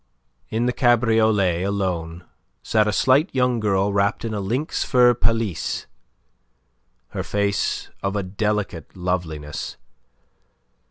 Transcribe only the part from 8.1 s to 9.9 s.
a delicate loveliness.